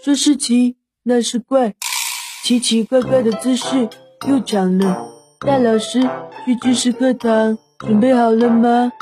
[0.00, 1.74] 说是奇，那是怪，
[2.44, 3.88] 奇奇怪怪的姿势
[4.28, 5.08] 又长了。
[5.40, 6.00] 大老师
[6.44, 8.92] 去知识课堂，准备好了吗？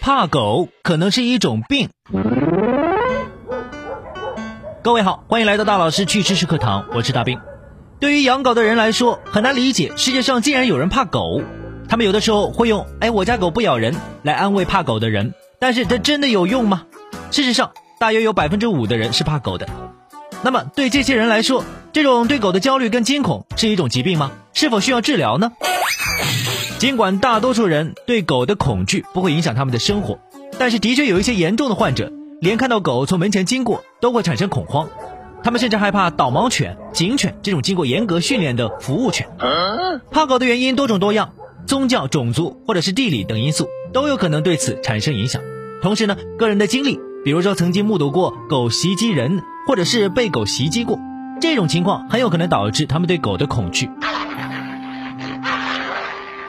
[0.00, 1.90] 怕狗可能是一种病。
[4.82, 7.38] 各位好，欢迎来到大老师去知识课堂，我是大兵。
[8.00, 11.42] 对于养狗的人来说，很难理解世界上竟然有人怕狗。
[11.88, 16.84] 他们有的时候会用“哎，我家狗不咬人”来安慰怕狗的人，但是这真的有用吗？
[17.30, 19.68] 事实上，大约有百分之五的人是怕狗的。
[20.42, 24.32] 那么对这些人来说，这种对狗的焦虑跟惊恐是一种疾病吗？
[24.52, 25.52] 是否需要治疗呢？
[26.78, 30.18] 尽管大多数人对狗的恐惧不会影响他们的生活，
[30.58, 34.88] 但是的确有一些严重的患者，连看到狗从门前经过都会产生恐慌。
[35.42, 39.28] 他们甚至害怕导盲犬、警犬这种经过严格训练的服务犬。
[40.10, 41.34] 怕狗的原因多种多样，
[41.66, 45.42] 宗教、种族或者是地理等因素都有可能对此产生影响。
[45.82, 50.98] 同时呢，个人的经历，比如说曾经目睹过狗袭击人，或者是被狗袭击过，
[51.40, 53.90] 这种情况很有可能导致他们对狗的恐惧。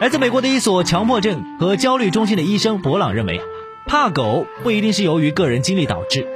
[0.00, 3.40] 来自美国的一所强迫症和焦虑中心的医生博朗认为，
[3.86, 6.26] 怕狗不一定是由于个人经历导致，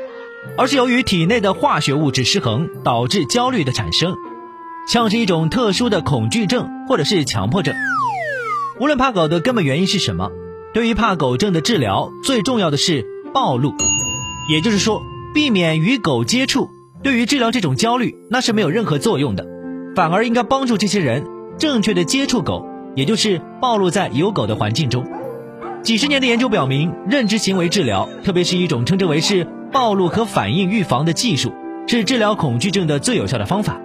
[0.56, 4.14] 而是由于体内的化学物质失衡导致焦虑的产生，
[4.88, 7.74] 像是一种特殊的恐惧症或者是强迫症。
[8.80, 10.30] 无论怕狗的根本原因是什么，
[10.72, 13.74] 对于怕狗症的治疗，最重要的是暴露，
[14.50, 15.02] 也就是说，
[15.34, 16.68] 避免与狗接触，
[17.02, 19.44] 对于治疗这种焦虑那是没有任何作用的，
[19.96, 21.26] 反而应该帮助这些人
[21.58, 22.66] 正确的接触狗。
[22.94, 25.06] 也就是暴露在有狗的环境中。
[25.84, 31.52] 几十年的研究表明，认知行为治疗，特别是一种称之为是暴露和反应预防的技术，
[31.86, 33.80] 是治疗恐惧症的最有效的方法。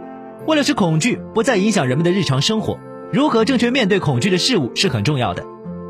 [0.47, 2.79] 为了使恐惧不再影响人们的日常生活，
[3.13, 5.45] 如何正确面对恐惧的事物是很重要的。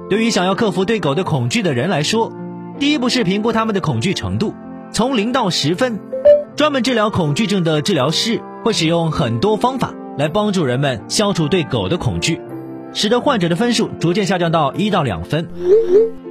[0.09, 2.33] 对于想要克服对狗的恐惧的人来说，
[2.79, 4.53] 第一步是评估他们的恐惧程度，
[4.91, 6.01] 从零到十分。
[6.57, 12.41] 专门治疗恐惧症的治疗师会使用很多方法来帮助人们消除对狗的恐惧。
[12.91, 15.47] 使得患者的分数逐渐下降到一到两分。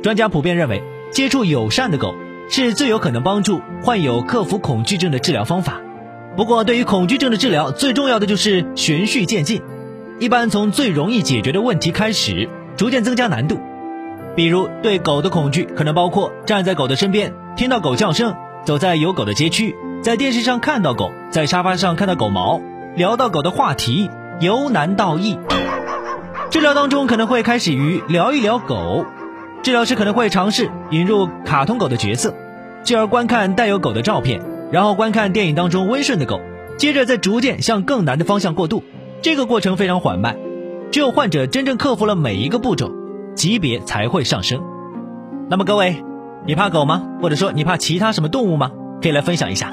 [0.03, 2.15] 专家普遍认为，接触友善的狗
[2.51, 5.81] 是最有可能帮助患有克服恐惧症的治疗方法。
[6.37, 9.63] 不过，对于恐惧症的治疗，最重要的就是循序渐进，
[10.23, 13.59] 一般从最容易解决的问题开始，逐渐增加难度。
[14.37, 18.33] 比如，对狗的恐惧可能包括站在狗的身边，听到狗叫声，
[18.65, 22.61] 走在有狗的街区，在电视上看到狗，在沙发上看到狗毛，
[22.95, 25.37] 聊到狗的话题，由难到易。
[26.51, 29.05] 治疗当中可能会开始于聊一聊狗，
[29.65, 32.33] 治疗师可能会尝试引入卡通狗的角色，
[32.85, 34.41] 继而观看带有狗的照片，
[34.71, 36.41] 然后观看电影当中温顺的狗，
[36.79, 38.85] 接着再逐渐向更难的方向过渡。
[39.23, 40.37] 这个过程非常缓慢，
[40.91, 42.91] 只有患者真正克服了每一个步骤，
[43.37, 44.61] 级别才会上升。
[45.49, 46.03] 那么各位，
[46.45, 47.09] 你怕狗吗？
[47.23, 48.73] 或者说你怕其他什么动物吗？
[49.01, 49.71] 可以来分享一下。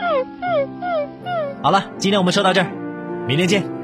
[1.64, 2.72] 好了，今天我们说到这儿，
[3.28, 3.79] 明天见。